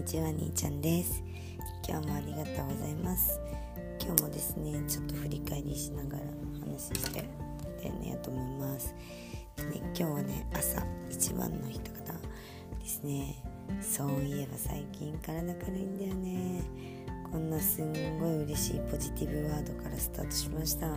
[0.00, 1.22] にちは兄ちゃんです。
[1.86, 3.38] 今日もありがとうございます。
[4.02, 6.24] 今日もですねちょっと振り返りしながら
[6.58, 7.20] 話して
[7.82, 8.94] ねと思います。
[9.58, 12.14] でね今日はね朝一番の人方
[12.78, 13.44] ですね。
[13.82, 16.62] そういえば最近体軽いんだよね。
[17.30, 20.88] こんなすんごい嬉しいポジティブワードからスタートしました。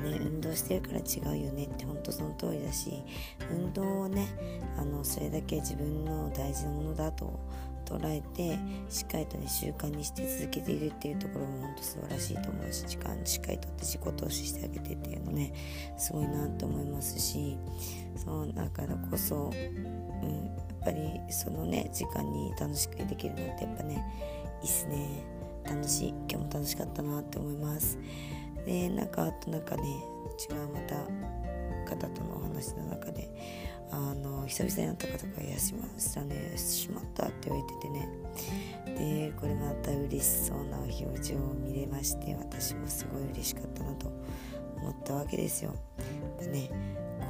[0.00, 3.00] ね、運動してるから違うよねって本当その通りだし
[3.48, 4.26] 運動をね
[4.76, 7.38] あのそれだけ自分の大事なものだと
[7.84, 15.52] 捉えてしっかりとね習慣にして続けているっていうところも本当素晴らしいと思うし時間しっかりとって自己投資してあげてっていうのね
[15.96, 17.56] すごいなと思いますし
[18.16, 20.52] そうだからこそ、うん、や
[20.82, 24.04] っぱりそのね時間に楽しくできるのってやっぱね
[24.62, 27.98] いいっすね楽しい今日も楽しかったなって思います。
[28.66, 29.82] でなんかあとなんかね
[30.50, 30.96] 違うまた
[31.84, 33.28] 方とのお話の中で
[33.90, 36.52] あの久々に会った方が「いやしましたね。
[36.56, 38.08] しまった」って言われててね。
[38.96, 44.12] でこれまた嬉しそうな表情を見れまして私もすごい嬉しかったなと
[44.76, 45.74] 思ったわけですよ。
[46.40, 46.70] でね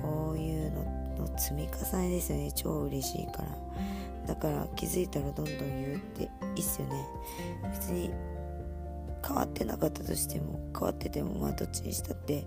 [0.03, 0.85] こういうの
[1.27, 2.53] の積み重ねですよね。
[2.53, 3.59] 超嬉しいから。
[4.27, 7.07] だから気づいたらどんどん言うっていいっすよね。
[7.73, 8.11] 別に
[9.27, 12.47] 変わってなかったとしても変わっててもまあどっちにしたって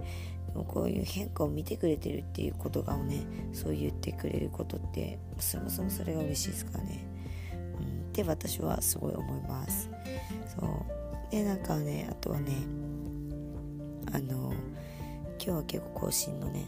[0.64, 7.06] こういう変化を見てくれてるっていうことがねそう言ってくれることってそもそもそれが嬉しいですからね、
[7.80, 9.90] うん、って私はすごい思います。
[10.60, 11.32] そう。
[11.32, 12.54] でなんかねあとはね
[14.14, 14.54] あの
[15.38, 16.66] 今日は結構更新のね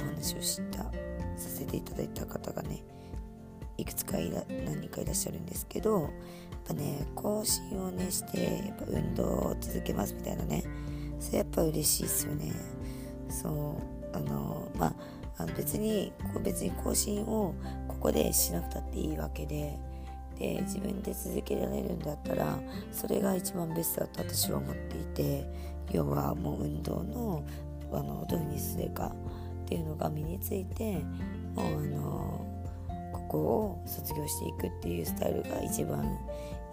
[0.00, 0.90] お話をしたさ
[1.36, 2.82] せていただいた方がね
[3.76, 6.10] いくつかいら何人かいらっしゃるんですけどやっ
[6.66, 10.64] ぱね更新をねしてやっぱ運動を続けますみたいなね
[11.20, 12.52] それやっぱ嬉しいですよね。
[13.28, 13.48] そ
[14.12, 14.94] うあのま
[15.38, 17.54] あ別にこう別に更新を
[17.86, 19.78] ここでしなくたっていいわけで
[20.38, 22.58] で自分で続けられるんだったら
[22.92, 25.46] それが一番ベストだと私は思っていて
[25.92, 27.44] 要はもう運動の
[27.92, 29.12] あのどういうふうにするか
[29.64, 31.02] っていうのが身について
[31.54, 32.48] もうあの
[33.28, 36.18] 校を卒業していくっていうスタイルが一番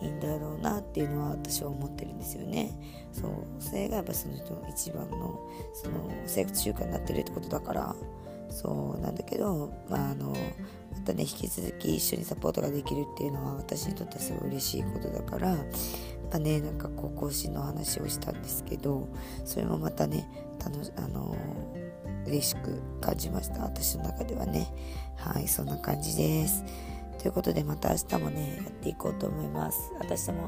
[0.01, 2.71] いいんだろうなっていうのは私は思ってるんですよね。
[3.11, 5.39] そうそれがやっぱその人の一番の
[5.73, 7.95] その生活習慣になってるってことだから。
[8.47, 15.49] そうなんだけど、まあ、あのまたね引き続き一緒にサポートができるっていうのは私にとってはすごい嬉しいことだから。
[15.49, 19.07] やっぱねなんかこう更新の話をしたんですけど
[19.45, 20.27] それもまたね
[20.59, 21.37] 楽あの
[22.25, 23.63] 嬉しく感じました。
[23.63, 24.67] 私の中ではね。
[25.17, 26.63] はいそんな感じです。
[27.25, 29.91] ということでまた明日もねやっていこうと思います。
[29.97, 30.47] 私も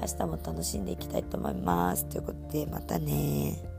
[0.00, 2.04] 明日も楽しんでいきたいと思います。
[2.06, 3.75] ということでまたね。